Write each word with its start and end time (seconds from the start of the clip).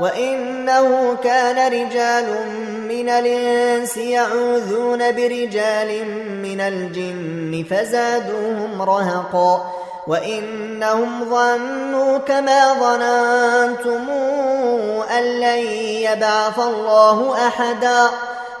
وانه 0.00 1.16
كان 1.24 1.72
رجال 1.72 2.26
من 2.88 3.08
الانس 3.08 3.96
يعوذون 3.96 5.12
برجال 5.12 6.04
من 6.42 6.60
الجن 6.60 7.64
فزادوهم 7.70 8.82
رهقا 8.82 9.72
وانهم 10.06 11.24
ظنوا 11.30 12.18
كما 12.18 12.72
ظننتم 12.72 14.10
ان 15.18 15.24
لن 15.40 15.58
يبعث 16.08 16.58
الله 16.58 17.46
احدا 17.46 18.08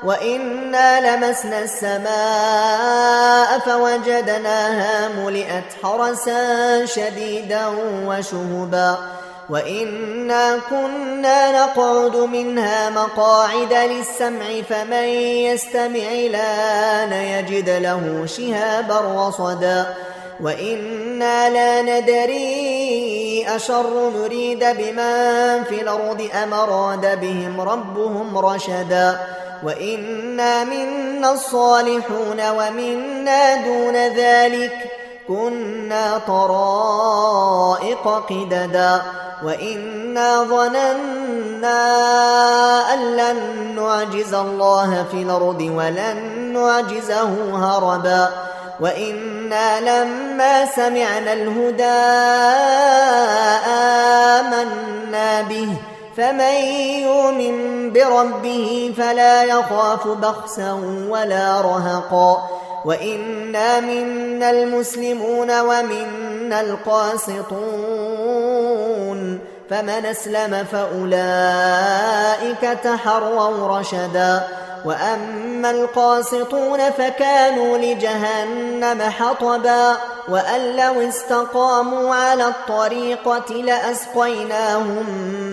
وانا 0.04 1.16
لمسنا 1.16 1.58
السماء 1.58 3.58
فوجدناها 3.58 5.08
ملئت 5.08 5.64
حرسا 5.82 6.86
شديدا 6.86 7.66
وشهبا 8.06 8.96
وانا 9.50 10.58
كنا 10.70 11.52
نقعد 11.52 12.16
منها 12.16 12.90
مقاعد 12.90 13.72
للسمع 13.72 14.62
فمن 14.68 15.08
يستمع 15.48 16.08
الان 16.12 17.12
يجد 17.12 17.70
له 17.70 18.26
شهابا 18.26 19.26
رصدا 19.28 19.94
وأنا 20.40 21.50
لا 21.50 21.82
ندري 21.82 23.46
اشر 23.48 24.10
نريد 24.10 24.58
بمن 24.58 25.64
في 25.64 25.88
ام 26.42 26.54
اراد 26.54 27.20
بهم 27.20 27.60
ربهم 27.60 28.38
رشدا 28.38 29.20
وانا 29.62 30.64
منا 30.64 31.32
الصالحون 31.32 32.50
ومنا 32.50 33.54
دون 33.54 33.96
ذلك 33.96 34.72
كنا 35.28 36.20
طرائق 36.26 38.08
قددا 38.08 39.02
وانا 39.44 40.42
ظننا 40.42 41.78
ان 42.94 43.16
لن 43.16 43.38
نعجز 43.76 44.34
الله 44.34 45.04
في 45.10 45.22
الأرض 45.22 45.60
ولن 45.60 46.18
نعجزه 46.52 47.30
هربا 47.54 48.28
وأنا 48.80 49.80
لما 49.80 50.66
سمعنا 50.66 51.32
الهدى 51.32 51.84
امنا 54.38 55.42
به 55.42 55.68
فمن 56.16 56.54
يؤمن 57.02 57.92
بربه 57.92 58.94
فلا 58.98 59.44
يخاف 59.44 60.08
بخسا 60.08 60.72
ولا 61.08 61.60
رهقا 61.60 62.48
وانا 62.84 63.80
منا 63.80 64.50
المسلمون 64.50 65.60
ومنا 65.60 66.60
القاسطون 66.60 68.07
فمن 69.70 70.06
أسلم 70.06 70.66
فأولئك 70.72 72.60
تحروا 72.84 73.78
رشدا. 73.78 74.42
وأما 74.84 75.70
القاسطون 75.70 76.90
فكانوا 76.90 77.78
لجهنم 77.78 79.02
حطبا. 79.02 79.96
وأن 80.28 80.76
لو 80.76 81.08
استقاموا 81.08 82.14
على 82.14 82.48
الطريقة 82.48 83.54
لأسقيناهم 83.54 85.06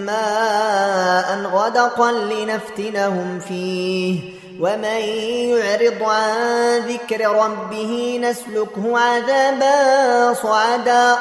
ماء 0.06 1.40
غدقا 1.54 2.12
لنفتنهم 2.12 3.40
فيه. 3.48 4.20
ومن 4.62 5.02
يعرض 5.50 6.04
عن 6.04 6.78
ذكر 6.78 7.30
ربه 7.30 8.20
نسلكه 8.22 9.00
عذابا 9.00 10.34
صعدا. 10.34 11.16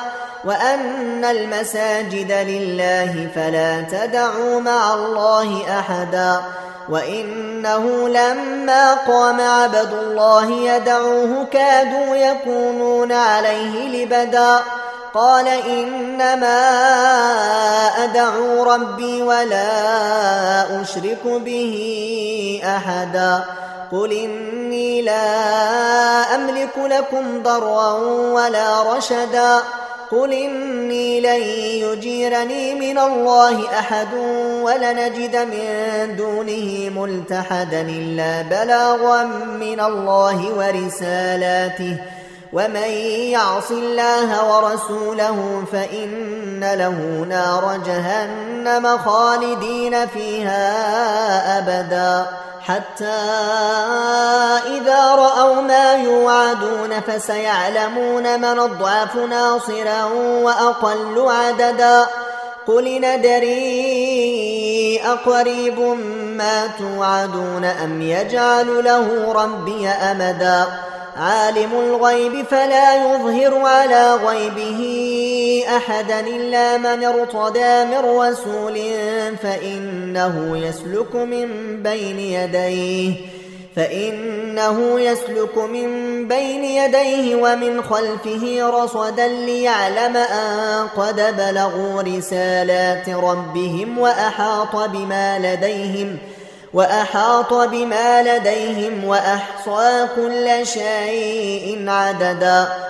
وان 0.44 1.24
المساجد 1.24 2.32
لله 2.32 3.28
فلا 3.34 3.80
تدعوا 3.80 4.60
مع 4.60 4.94
الله 4.94 5.78
احدا 5.78 6.40
وانه 6.88 8.08
لما 8.08 8.94
قام 8.94 9.40
عبد 9.40 9.92
الله 10.02 10.50
يدعوه 10.50 11.46
كادوا 11.52 12.16
يكونون 12.16 13.12
عليه 13.12 13.88
لبدا 13.88 14.60
قال 15.14 15.48
انما 15.48 16.60
ادعو 18.04 18.62
ربي 18.62 19.22
ولا 19.22 20.82
اشرك 20.82 21.24
به 21.24 21.74
احدا 22.64 23.44
قل 23.92 24.12
اني 24.12 25.02
لا 25.02 26.34
املك 26.34 26.78
لكم 26.78 27.42
ضرا 27.42 27.92
ولا 28.32 28.96
رشدا 28.96 29.62
قل 30.14 30.32
إني 30.32 31.20
لن 31.20 31.42
يجيرني 31.86 32.74
من 32.74 32.98
الله 32.98 33.78
أحد 33.78 34.14
ولنجد 34.62 35.36
من 35.36 36.16
دونه 36.16 36.90
ملتحدا 37.00 37.80
إلا 37.80 38.42
بلاغا 38.42 39.24
من 39.60 39.80
الله 39.80 40.54
ورسالاته 40.58 41.96
ومن 42.52 42.90
يعص 43.30 43.70
الله 43.70 44.56
ورسوله 44.56 45.64
فإن 45.72 46.60
له 46.74 47.26
نار 47.28 47.80
جهنم 47.86 48.98
خالدين 48.98 50.06
فيها 50.06 50.78
أبدا 51.58 52.26
حتى 52.66 53.20
إذا 54.66 55.14
رأوا 55.14 55.60
ما 55.60 55.94
يوعدون 55.94 57.00
فسيعلمون 57.00 58.40
من 58.40 58.58
اضعف 58.58 59.16
ناصرا 59.16 60.04
وأقل 60.14 61.24
عددا. 61.28 62.06
قل 62.66 63.00
ندري 63.00 64.24
أقريب 65.04 65.80
ما 66.36 66.66
توعدون 66.78 67.64
أم 67.64 68.02
يجعل 68.02 68.84
له 68.84 69.32
ربي 69.32 69.88
أمدا. 69.88 70.66
عالم 71.16 71.72
الغيب 71.72 72.46
فلا 72.46 72.96
يظهر 72.96 73.58
على 73.58 74.14
غيبه 74.14 74.80
أحدا 75.76 76.20
إلا 76.20 76.76
من 76.76 77.04
ارتدى 77.04 77.84
من 77.84 78.18
رسول 78.18 78.78
فإنه 79.42 80.58
يسلك 80.58 81.14
من 81.14 81.48
بين 81.82 82.18
يديه 82.18 83.14
فإنه 83.76 85.00
يسلك 85.00 85.58
من 85.58 85.88
بين 86.28 86.64
يديه 86.64 87.34
ومن 87.36 87.82
خلفه 87.82 88.70
رصدا 88.70 89.28
ليعلم 89.28 90.16
أن 90.16 90.88
قد 90.96 91.36
بلغوا 91.36 92.02
رسالات 92.02 93.08
ربهم 93.08 93.98
وأحاط 93.98 94.76
بما 94.76 95.38
لديهم 95.38 96.18
وأحاط 96.74 97.52
بما 97.54 98.22
لديهم 98.22 99.04
وأحصى 99.04 100.06
كل 100.16 100.66
شيء 100.66 101.84
عددا. 101.88 102.83